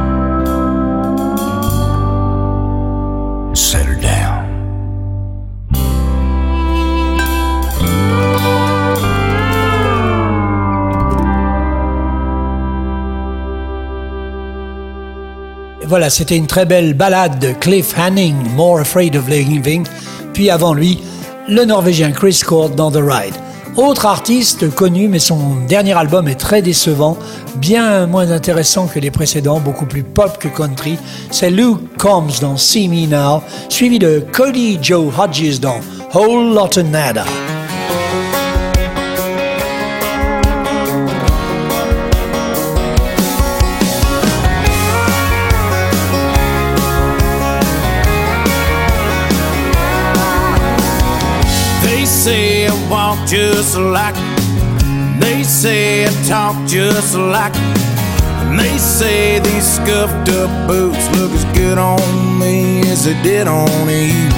Voilà, 15.88 16.10
c'était 16.10 16.38
une 16.38 16.48
très 16.48 16.66
belle 16.66 16.94
balade 16.94 17.40
de 17.40 17.52
Cliff 17.52 17.98
Hanning, 17.98 18.36
More 18.56 18.80
Afraid 18.80 19.16
of 19.16 19.28
Living, 19.28 19.86
puis 20.34 20.50
avant 20.50 20.74
lui, 20.74 21.00
le 21.48 21.66
Norvégien 21.66 22.12
Chris 22.12 22.42
Court 22.46 22.70
dans 22.70 22.92
The 22.92 23.00
Ride. 23.02 23.36
Autre 23.76 24.06
artiste 24.06 24.70
connu, 24.74 25.08
mais 25.08 25.20
son 25.20 25.56
dernier 25.68 25.94
album 25.94 26.28
est 26.28 26.40
très 26.40 26.62
décevant, 26.62 27.18
bien 27.56 28.06
moins 28.06 28.30
intéressant 28.30 28.88
que 28.88 29.00
les 29.00 29.12
précédents, 29.12 29.60
beaucoup 29.60 29.86
plus 29.86 30.04
pop 30.04 30.38
que 30.40 30.48
country. 30.48 30.98
C'est 31.32 31.50
Luke 31.50 31.98
Combs 31.98 32.40
dans 32.40 32.56
See 32.56 32.88
Me 32.88 33.08
Now, 33.08 33.42
suivi 33.70 33.98
de 33.98 34.24
Cody 34.32 34.78
Joe 34.82 35.12
Hodges 35.18 35.60
dans 35.60 35.80
Whole 36.14 36.54
Lotta 36.54 36.84
Nada. 36.84 37.26
Walk 53.14 53.28
just 53.28 53.78
like. 53.78 54.16
They 55.20 55.44
say 55.44 56.06
I 56.06 56.12
talk 56.28 56.56
just 56.68 57.16
like. 57.16 57.56
And 57.56 58.60
they 58.60 58.78
say 58.78 59.40
these 59.40 59.66
scuffed 59.66 60.30
up 60.30 60.68
boots 60.68 61.06
look 61.18 61.32
as 61.32 61.46
good 61.58 61.78
on 61.78 62.40
me 62.40 62.82
as 62.92 63.06
they 63.06 63.22
did 63.24 63.48
on 63.48 63.88
you. 63.88 64.30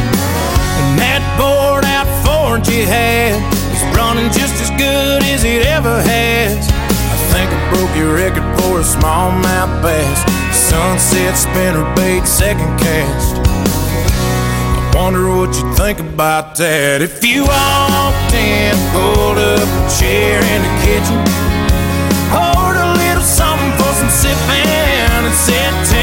And 0.79 0.99
that 0.99 1.23
bored 1.37 1.85
out 1.85 2.07
Ford 2.23 2.67
you 2.67 2.85
had 2.85 3.35
is 3.73 3.83
running 3.97 4.31
just 4.31 4.55
as 4.61 4.69
good 4.71 5.23
as 5.23 5.43
it 5.43 5.65
ever 5.65 6.01
has. 6.01 6.67
I 7.13 7.17
think 7.31 7.49
I 7.51 7.59
broke 7.73 7.95
your 7.95 8.13
record 8.15 8.47
for 8.59 8.79
a 8.79 8.83
smallmouth 8.83 9.81
bass. 9.81 10.19
Sunset 10.53 11.35
spinner 11.37 11.85
bait 11.95 12.25
second 12.25 12.71
cast. 12.79 13.54
Wonder 14.95 15.27
what 15.27 15.53
you 15.57 15.73
think 15.75 15.99
about 15.99 16.55
that. 16.55 17.01
If 17.01 17.19
you 17.25 17.43
walked 17.43 18.33
in, 18.33 18.71
pulled 18.95 19.37
up 19.37 19.59
a 19.59 19.83
chair 19.99 20.39
in 20.39 20.59
the 20.63 20.73
kitchen, 20.87 21.19
poured 22.31 22.79
a 22.79 22.95
little 22.95 23.21
something 23.21 23.75
for 23.75 23.91
some 23.91 24.07
sipping, 24.07 24.71
and 24.71 25.35
said, 25.35 25.94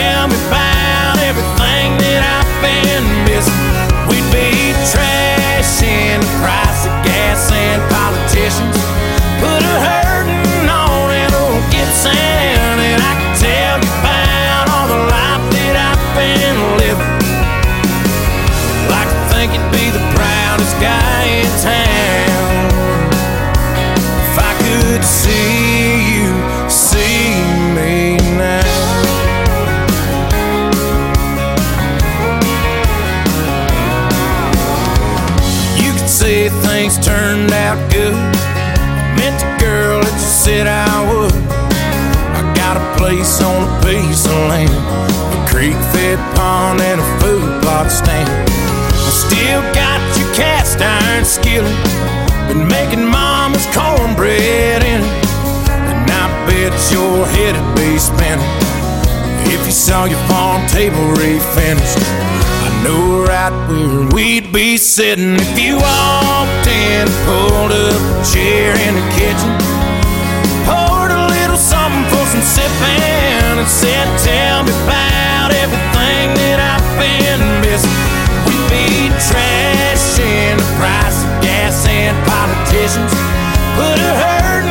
place 43.03 43.43
on 43.43 43.67
a 43.67 43.83
piece 43.83 44.27
of 44.27 44.39
land, 44.47 44.71
a 44.71 45.41
creek 45.51 45.75
fed 45.91 46.19
pond, 46.37 46.81
and 46.81 47.01
a 47.01 47.09
food 47.19 47.51
plot 47.61 47.91
stand. 47.91 48.31
I 48.31 49.11
still 49.11 49.63
got 49.75 49.99
your 50.17 50.31
cast 50.39 50.79
iron 50.79 51.25
skillet, 51.25 51.75
been 52.47 52.69
making 52.69 53.05
mama's 53.05 53.67
cornbread 53.75 54.85
in 54.87 55.01
it. 55.03 55.27
And 55.67 56.09
I 56.23 56.31
bet 56.47 56.71
your 56.95 57.27
head 57.27 57.59
would 57.59 57.75
be 57.75 57.99
spinning 57.99 58.47
if 59.51 59.67
you 59.67 59.73
saw 59.73 60.05
your 60.05 60.23
farm 60.31 60.63
table 60.69 61.03
refinished. 61.19 61.99
I 62.67 62.71
know 62.85 63.27
right 63.27 63.55
where 63.67 64.15
we'd 64.15 64.53
be 64.53 64.77
sitting 64.77 65.35
if 65.35 65.59
you 65.59 65.75
walked 65.75 66.69
in, 66.71 67.09
pulled 67.27 67.73
up 67.75 67.99
a 67.99 68.23
chair 68.31 68.71
in 68.87 68.95
the 68.95 69.07
kitchen, 69.19 69.72
sipping, 72.83 73.59
and 73.59 73.69
said, 73.69 74.07
Tell 74.19 74.65
me 74.65 74.73
about 74.85 75.51
everything 75.53 76.35
that 76.35 76.59
I've 76.59 76.87
been 76.99 77.43
missing. 77.63 77.91
We'd 78.47 78.67
be 78.71 79.11
trashing 79.19 80.59
the 80.59 80.69
price 80.79 81.25
of 81.25 81.31
gas 81.43 81.87
and 81.87 82.17
politicians. 82.27 83.13
Put 83.77 83.99
a 83.99 84.13
hurting 84.23 84.62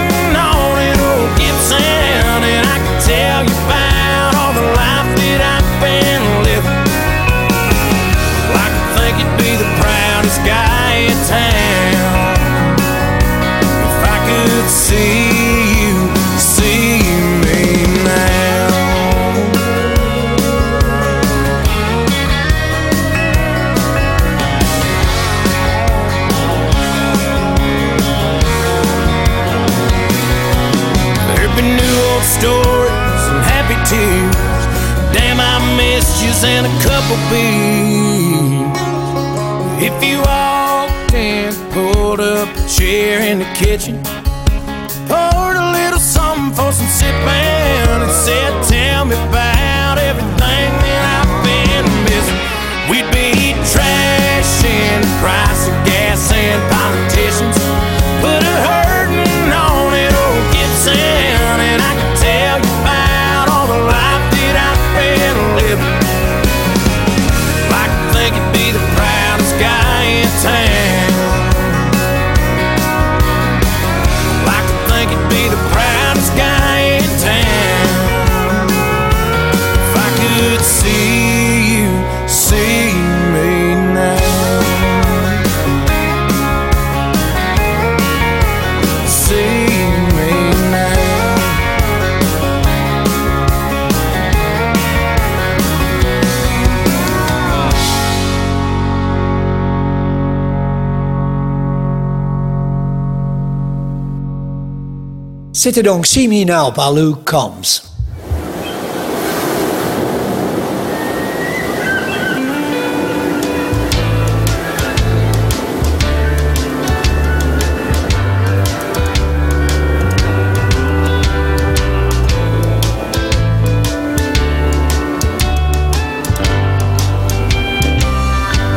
C'était 105.63 105.83
donc 105.83 106.07
See 106.07 106.27
Me 106.27 106.43
Now 106.43 106.71
par 106.71 106.91
Luke 106.91 107.23
Combs. 107.23 107.83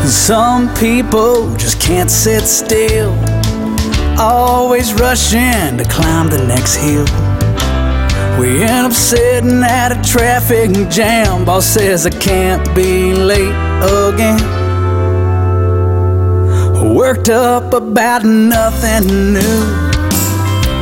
Some 0.07 0.69
people 0.75 1.57
just 1.57 1.81
can't 1.81 2.11
sit 2.11 2.43
still, 2.43 3.15
always 4.19 4.93
rushing 4.95 5.77
to 5.79 5.85
climb 5.89 6.29
the 6.29 6.45
next 6.47 6.77
hill. 6.77 7.05
We 8.39 8.63
end 8.63 8.87
up 8.87 8.93
sitting 8.93 9.63
at 9.63 9.93
a 9.93 10.03
traffic 10.03 10.71
jam. 10.91 11.45
Boss 11.45 11.67
says 11.67 12.07
I 12.07 12.11
can't 12.11 12.75
be 12.75 13.15
late 13.15 13.55
again. 13.83 14.41
Worked 16.95 17.29
up 17.29 17.73
about 17.73 18.25
nothing 18.25 19.33
new. 19.35 19.61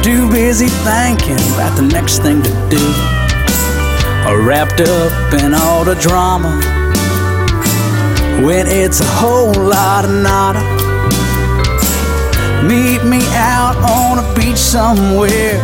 Too 0.03 0.29
busy 0.31 0.69
thinking 0.69 1.39
about 1.55 1.77
the 1.77 1.89
next 1.93 2.19
thing 2.19 2.43
to 2.43 2.51
do. 2.69 2.83
Wrapped 4.45 4.81
up 4.81 5.35
in 5.35 5.55
all 5.55 5.85
the 5.85 5.95
drama 5.97 6.51
when 8.45 8.67
it's 8.67 9.01
a 9.01 9.05
whole 9.05 9.53
lot 9.53 10.05
of 10.05 10.11
nada. 10.11 10.82
Meet 12.67 13.05
me 13.05 13.21
out 13.35 13.77
on 13.83 14.19
a 14.19 14.35
beach 14.35 14.57
somewhere. 14.57 15.59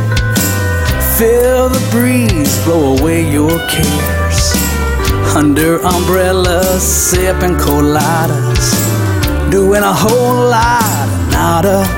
Feel 1.17 1.69
the 1.69 1.89
breeze 1.91 2.63
blow 2.65 2.97
away 2.97 3.31
your 3.31 3.57
cares. 3.69 4.53
Under 5.37 5.79
umbrellas, 5.79 6.83
sipping 6.83 7.57
coladas. 7.57 8.69
doing 9.51 9.83
a 9.83 9.93
whole 9.93 10.51
lot 10.51 11.09
of 11.09 11.33
nada. 11.33 11.98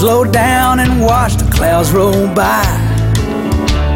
Slow 0.00 0.24
down 0.24 0.80
and 0.80 1.02
watch 1.02 1.34
the 1.34 1.44
clouds 1.50 1.92
roll 1.92 2.26
by. 2.34 2.64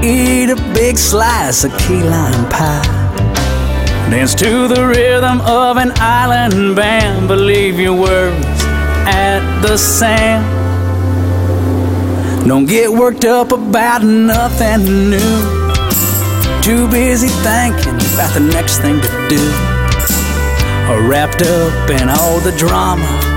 Eat 0.05 0.51
a 0.51 0.57
big 0.75 0.99
slice 0.99 1.65
of 1.65 1.73
key 1.79 2.03
lime 2.03 2.47
pie. 2.51 2.85
Dance 4.11 4.35
to 4.35 4.69
the 4.69 4.87
rhythm 4.87 5.41
of 5.41 5.79
an 5.79 5.93
island 5.97 6.77
band. 6.77 7.27
Believe 7.27 7.81
your 7.81 7.99
words 7.99 8.45
at 9.07 9.63
the 9.63 9.79
sand. 9.79 10.45
Don't 12.47 12.67
get 12.67 12.91
worked 12.91 13.25
up 13.25 13.53
about 13.53 14.03
nothing 14.05 15.09
new. 15.09 15.41
Too 16.61 16.87
busy 16.91 17.29
thinking 17.29 17.97
about 18.13 18.35
the 18.35 18.47
next 18.53 18.77
thing 18.81 19.01
to 19.01 19.29
do. 19.31 19.43
Or 20.93 21.09
wrapped 21.09 21.41
up 21.41 21.89
in 21.89 22.11
all 22.11 22.41
the 22.41 22.53
drama 22.59 23.34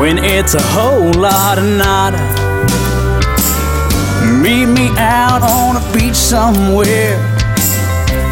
when 0.00 0.18
it's 0.18 0.54
a 0.54 0.62
whole 0.62 1.12
lot 1.12 1.58
of 1.58 1.64
nada. 1.64 2.18
Meet 4.42 4.66
me 4.66 4.88
out 4.98 5.42
on 5.42 5.76
a 5.76 5.92
beach 5.92 6.16
somewhere. 6.16 7.18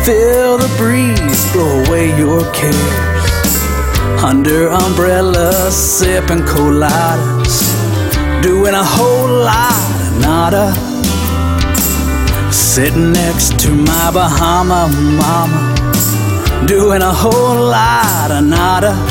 Feel 0.04 0.58
the 0.58 0.72
breeze 0.76 1.52
blow 1.52 1.84
away 1.84 2.16
your 2.18 2.42
cares. 2.52 4.24
Under 4.24 4.68
umbrellas, 4.68 5.74
sipping 5.74 6.40
coladas. 6.40 7.54
Doing 8.42 8.74
a 8.74 8.84
whole 8.84 9.28
lot 9.28 10.00
of 10.06 10.20
nada. 10.20 10.72
Sitting 12.52 13.12
next 13.12 13.58
to 13.60 13.70
my 13.70 14.10
Bahama 14.10 14.88
mama. 15.20 16.66
Doing 16.66 17.02
a 17.02 17.12
whole 17.12 17.60
lot 17.70 18.30
of 18.30 18.44
nada. 18.44 19.09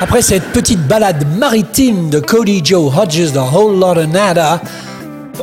Après 0.00 0.22
cette 0.22 0.44
petite 0.52 0.80
balade 0.88 1.26
maritime 1.38 2.10
de 2.10 2.20
Cody 2.20 2.62
Joe 2.64 2.92
Hodges 2.96 3.32
dans 3.32 3.48
Whole 3.52 3.78
Lotta 3.78 4.06
Nada, 4.06 4.60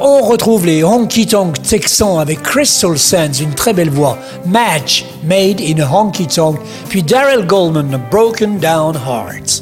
on 0.02 0.24
retrouve 0.24 0.66
les 0.66 0.84
honky 0.84 1.26
tonk 1.26 1.62
texans 1.62 2.20
avec 2.20 2.42
Crystal 2.42 2.98
Sands, 2.98 3.34
une 3.40 3.54
très 3.54 3.74
belle 3.74 3.90
voix, 3.90 4.18
Match 4.46 5.06
Made 5.24 5.62
in 5.62 5.80
a 5.80 5.88
Honky 5.88 6.28
Tonk, 6.28 6.58
puis 6.90 7.04
Daryl 7.04 7.46
Goldman, 7.46 8.00
Broken 8.12 8.58
Down 8.60 8.96
Hearts. 8.96 9.62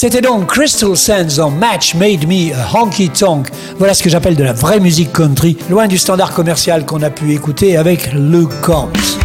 C'était 0.00 0.22
donc 0.22 0.46
Crystal 0.46 0.96
Sands 0.96 1.38
en 1.40 1.50
Match 1.50 1.94
Made 1.94 2.26
Me 2.26 2.54
a 2.54 2.74
Honky 2.74 3.10
Tonk. 3.10 3.50
Voilà 3.76 3.92
ce 3.92 4.02
que 4.02 4.08
j'appelle 4.08 4.34
de 4.34 4.42
la 4.42 4.54
vraie 4.54 4.80
musique 4.80 5.12
country, 5.12 5.58
loin 5.68 5.88
du 5.88 5.98
standard 5.98 6.32
commercial 6.32 6.86
qu'on 6.86 7.02
a 7.02 7.10
pu 7.10 7.34
écouter 7.34 7.76
avec 7.76 8.10
Luke 8.14 8.62
Combs. 8.62 9.19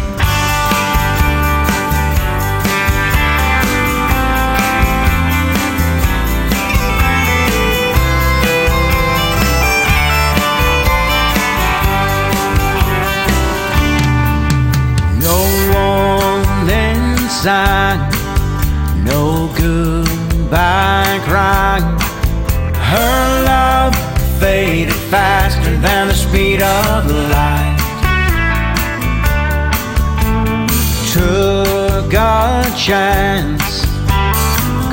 Chance, 32.86 33.82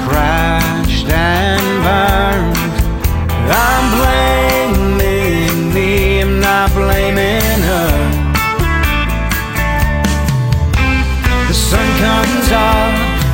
crashed 0.07 1.07
and 1.09 1.61
burned. 1.85 2.57
I'm 3.53 3.85
blaming 4.01 5.71
me, 5.75 6.21
I'm 6.21 6.39
not 6.39 6.71
blaming 6.73 7.61
her. 7.69 7.93
The 11.47 11.53
sun 11.53 11.87
comes 12.01 12.51
up, 12.51 12.93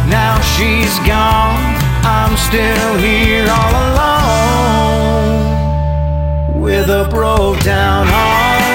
now 0.09 0.41
she's 0.41 0.99
gone. 1.07 1.77
I'm 2.03 2.35
still 2.35 2.97
here 2.97 3.47
all 3.49 3.73
alone 3.87 5.39
with 6.61 6.89
a 6.89 7.07
broke 7.09 7.61
down 7.61 8.07
heart. 8.09 8.73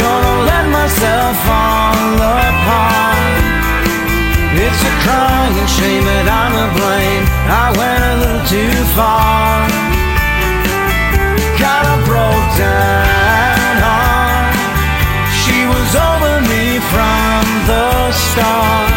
Gonna 0.00 0.44
let 0.46 0.64
myself 0.70 1.36
fall 1.44 1.77
It's 4.78 4.86
a 4.86 4.94
crying 5.02 5.66
shame 5.66 6.06
that 6.06 6.30
I'm 6.30 6.54
to 6.54 6.70
blame. 6.78 7.26
I 7.50 7.74
went 7.74 7.98
a 7.98 8.14
little 8.22 8.44
too 8.46 8.70
far. 8.94 9.66
Got 11.58 11.82
a 11.82 11.98
broke 12.06 12.50
down 12.54 13.74
heart. 13.82 14.54
She 15.34 15.66
was 15.66 15.90
over 15.98 16.38
me 16.46 16.78
from 16.94 17.42
the 17.66 18.14
start. 18.14 18.94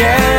Yeah, 0.00 0.33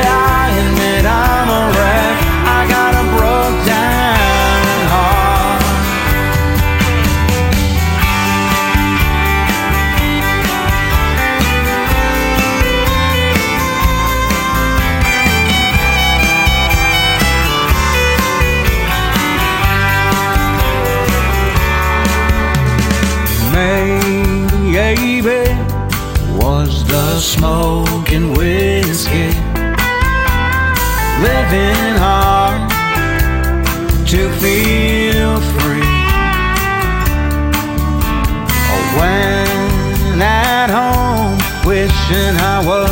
wishing 42.08 42.36
I 42.38 42.60
was 42.66 42.90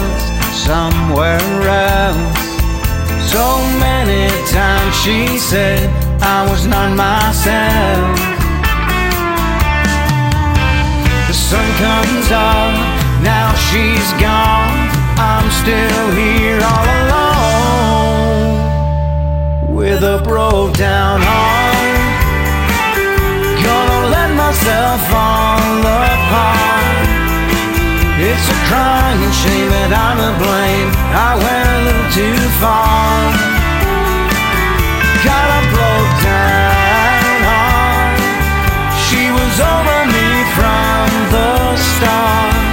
somewhere 0.53 1.39
else. 1.67 2.39
So 3.31 3.57
many 3.79 4.27
times 4.51 4.95
she 5.01 5.37
said 5.37 5.89
I 6.21 6.49
was 6.49 6.65
not 6.65 6.95
myself. 6.95 8.19
The 11.27 11.33
sun 11.33 11.65
comes 11.77 12.31
up, 12.31 12.73
now 13.23 13.53
she's 13.69 14.13
gone. 14.21 14.89
I'm 15.17 15.49
still 15.51 16.11
here 16.11 16.59
all 16.61 16.87
alone 17.01 18.55
with 19.75 20.03
a 20.03 20.21
broke 20.23 20.75
down 20.77 21.21
heart. 21.21 21.73
Gonna 23.63 24.07
let 24.09 24.29
myself 24.35 25.01
fall 25.09 25.79
apart. 25.79 26.92
It's 28.25 28.47
a 28.47 28.55
crying 28.71 29.35
shame 29.35 29.67
that 29.75 29.91
I'm 29.91 30.15
to 30.15 30.31
blame. 30.39 30.89
I 31.11 31.35
went 31.35 31.67
a 31.67 31.79
little 31.91 32.07
too 32.15 32.39
far. 32.55 33.19
Got 35.27 35.47
a 35.51 35.61
broke 35.75 36.15
down 36.23 37.35
heart. 37.43 38.23
She 38.95 39.27
was 39.27 39.55
over 39.59 39.99
me 40.07 40.27
from 40.55 41.03
the 41.35 41.75
start. 41.75 42.63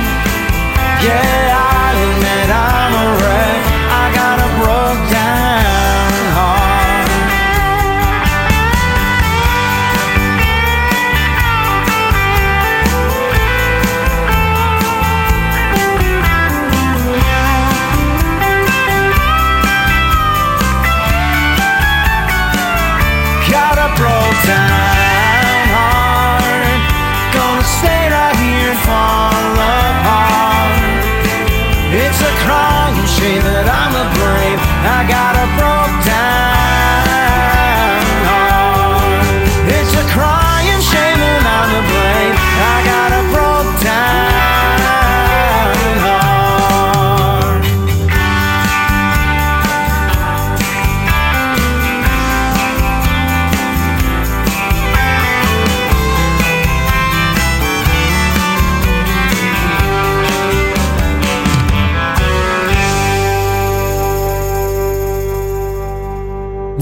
Yeah, 1.02 1.49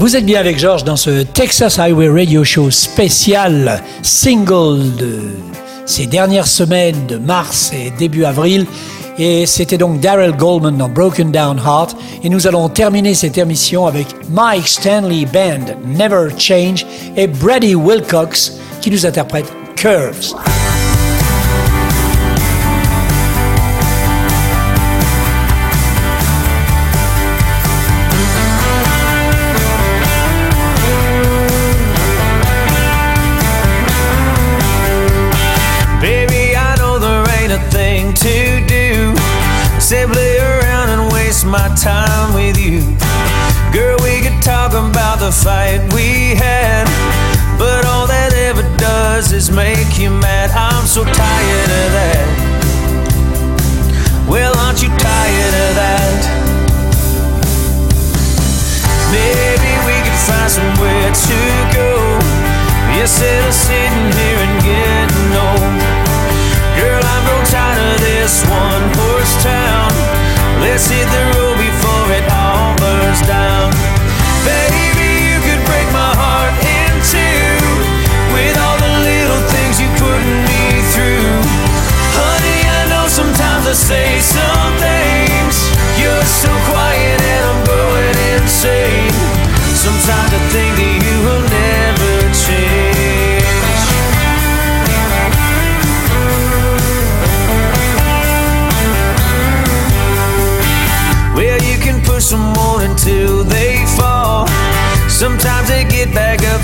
Vous 0.09 0.15
êtes 0.15 0.25
bien 0.25 0.39
avec 0.39 0.57
Georges 0.57 0.83
dans 0.83 0.95
ce 0.95 1.21
Texas 1.21 1.77
Highway 1.77 2.09
Radio 2.09 2.43
Show 2.43 2.71
spécial 2.71 3.79
single 4.01 4.95
de 4.95 5.19
ces 5.85 6.07
dernières 6.07 6.47
semaines 6.47 7.05
de 7.05 7.17
mars 7.17 7.71
et 7.75 7.91
début 7.91 8.25
avril. 8.25 8.65
Et 9.19 9.45
c'était 9.45 9.77
donc 9.77 9.99
Daryl 9.99 10.31
Goldman 10.31 10.77
dans 10.77 10.89
Broken 10.89 11.31
Down 11.31 11.59
Heart. 11.63 11.95
Et 12.23 12.29
nous 12.29 12.47
allons 12.47 12.69
terminer 12.69 13.13
cette 13.13 13.37
émission 13.37 13.85
avec 13.85 14.07
Mike 14.31 14.67
Stanley 14.67 15.27
Band, 15.31 15.75
Never 15.85 16.29
Change, 16.39 16.87
et 17.15 17.27
Brady 17.27 17.75
Wilcox 17.75 18.53
qui 18.81 18.89
nous 18.89 19.05
interprète 19.05 19.45
Curves. 19.75 20.33
time 41.79 42.33
with 42.33 42.57
you. 42.59 42.81
Girl, 43.71 43.95
we 44.03 44.19
could 44.19 44.41
talk 44.41 44.73
about 44.73 45.19
the 45.19 45.31
fight 45.31 45.79
we 45.93 46.35
had, 46.35 46.83
but 47.57 47.85
all 47.85 48.05
that 48.05 48.33
ever 48.33 48.63
does 48.75 49.31
is 49.31 49.49
make 49.49 49.97
you 49.97 50.09
mad. 50.09 50.51
I'm 50.51 50.85
so 50.85 51.05
tired 51.05 51.71
of 51.71 51.89
that. 51.95 52.27
Well, 54.27 54.51
aren't 54.59 54.83
you 54.83 54.89
tired 54.89 55.55
of 55.55 55.71
that? 55.79 56.19
Maybe 59.15 59.71
we 59.87 59.95
could 60.03 60.19
find 60.27 60.51
somewhere 60.51 61.11
to 61.15 61.39
go. 61.71 61.95
Instead 62.99 63.39
of 63.47 63.55
sitting 63.55 64.11
here 64.19 64.39
and 64.43 64.55
getting 64.67 65.31
old, 65.31 65.79
girl, 66.75 66.99
I'm 66.99 67.23
grown 67.23 67.45
tired 67.47 67.79
of 67.79 67.99
this 68.03 68.43
one 68.51 68.83
horse 68.99 69.35
town. 69.39 69.95
Let's 70.59 70.89
hit 70.91 71.07
the 71.07 71.23
road. 71.23 71.38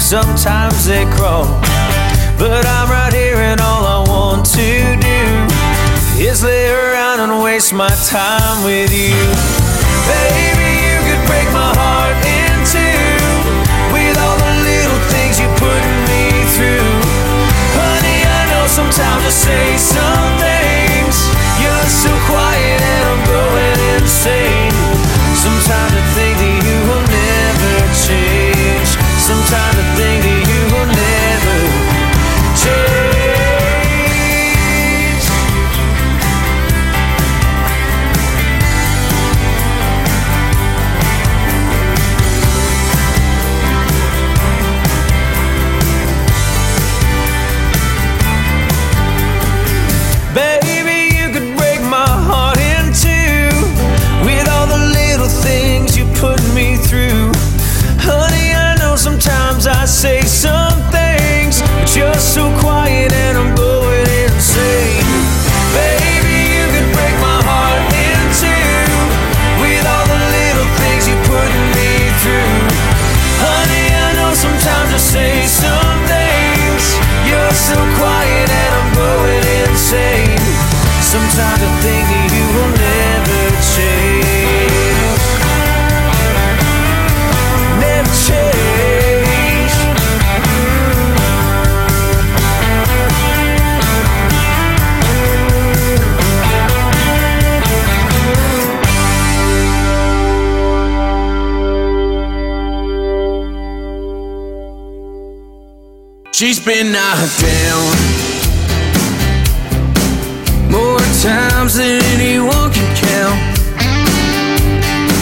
sometimes 0.05 0.85
they 0.85 1.03
crawl. 1.17 1.45
But 2.37 2.63
I'm 2.63 2.89
right 2.91 3.11
here, 3.11 3.37
and 3.37 3.59
all 3.59 3.83
I 3.83 3.99
want 4.07 4.45
to 4.53 4.69
do 5.01 5.21
is 6.21 6.43
lay 6.43 6.69
around 6.69 7.21
and 7.21 7.41
waste 7.41 7.73
my 7.73 7.89
time 8.05 8.63
with 8.63 8.93
you. 8.93 9.17
Baby, 10.05 10.69
you 10.85 10.97
could 11.09 11.23
break 11.25 11.49
my 11.49 11.73
heart 11.73 12.17
in 12.21 12.53
two 12.69 13.17
with 13.89 14.15
all 14.21 14.37
the 14.37 14.53
little 14.69 15.01
things 15.09 15.39
you 15.41 15.49
put 15.57 15.81
me 16.05 16.23
through. 16.53 16.93
Honey, 17.73 18.19
I 18.21 18.41
know 18.53 18.67
sometimes 18.67 19.25
I 19.25 19.29
say 19.29 19.77
something. 19.77 20.14
keeping 106.65 106.95
us 106.95 107.41
down. 107.41 107.95
More 110.71 110.97
times 111.21 111.75
than 111.75 112.01
anyone 112.15 112.71
can 112.73 112.89
count. 112.95 113.57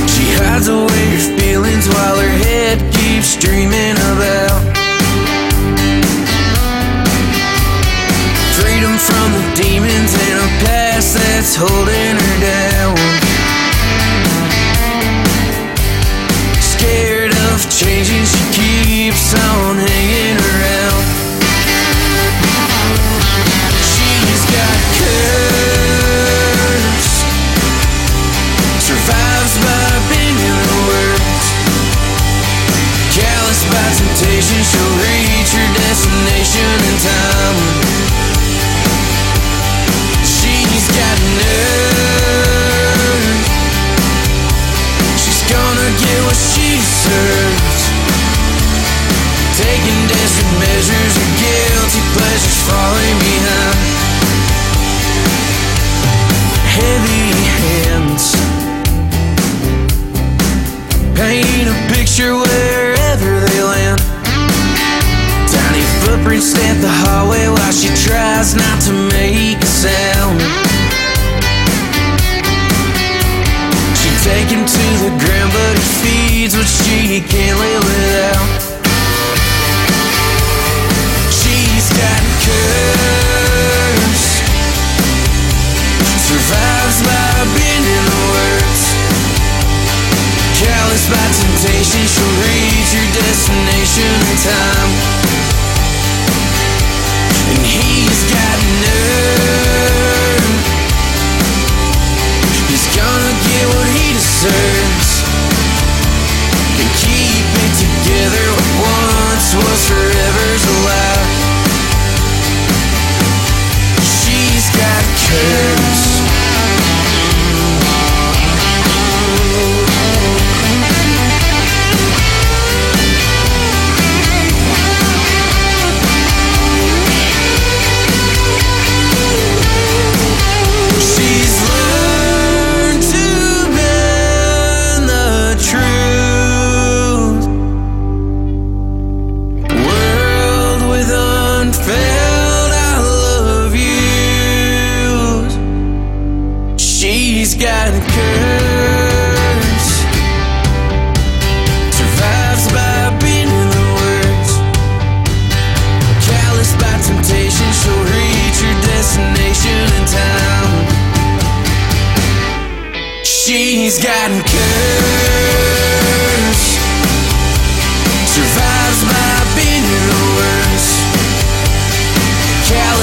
She 0.10 0.24
hides 0.40 0.70
away 0.70 0.88
her 0.88 1.38
feelings 1.38 1.88
while 1.90 2.16
her 2.16 2.36
head 2.48 2.80
keeps 2.94 3.36
dreaming 3.36 3.98
about 4.14 4.62
freedom 8.56 8.96
from 8.98 9.34
the 9.34 9.44
demons 9.56 10.14
and 10.14 10.40
a 10.40 10.50
past 10.64 11.14
that's 11.16 11.56
holding 11.56 12.16
her 12.24 12.40
down. 12.40 13.03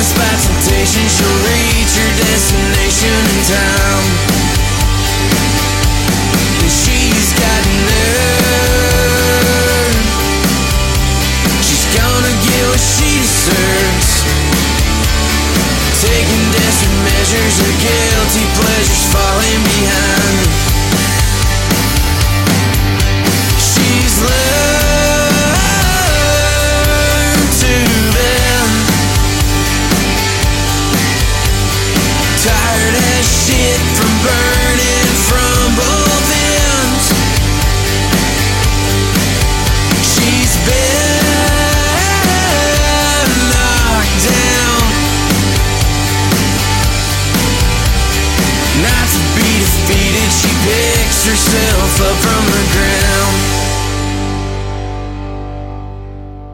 Callous 0.00 0.16
by 0.16 0.32
temptation, 0.48 1.04
she'll 1.12 1.28
reach 1.44 1.92
her 2.00 2.12
destination 2.24 3.12
in 3.12 3.40
time. 3.52 4.06
And 6.56 6.72
she's 6.72 7.36
got 7.36 7.60
nerve. 7.84 8.08
She's 11.60 11.84
gonna 11.92 12.32
get 12.32 12.64
what 12.72 12.80
she 12.80 13.20
deserves. 13.20 14.24
Taking 16.00 16.44
desperate 16.56 16.96
measures, 17.04 17.60
her 17.60 17.74
guilty 17.84 18.48
pleasures 18.56 19.04
falling 19.12 19.60
behind. 19.68 20.29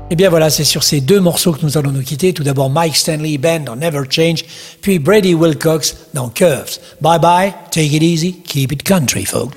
Et 0.09 0.13
Eh 0.13 0.17
bien 0.17 0.31
voilà, 0.31 0.51
c'est 0.51 0.63
sur 0.63 0.85
ces 0.85 1.01
deux 1.01 1.19
morceaux 1.19 1.53
que 1.53 1.65
nous 1.65 1.77
allons 1.77 1.91
nous 1.91 2.03
quitter. 2.03 2.33
Tout 2.33 2.45
d'abord 2.45 2.71
Mike 2.71 2.95
Stanley 2.95 3.39
Band 3.39 3.61
dans 3.61 3.75
Never 3.75 4.03
Change, 4.09 4.45
puis 4.81 5.01
Brady 5.01 5.35
Wilcox 5.35 5.97
dans 6.15 6.29
Curves. 6.29 6.79
Bye 7.01 7.19
bye, 7.19 7.53
take 7.73 7.93
it 7.93 8.05
easy, 8.05 8.33
keep 8.45 8.71
it 8.71 8.85
country, 8.85 9.25
folks. 9.25 9.57